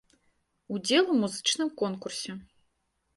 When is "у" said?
1.13-1.17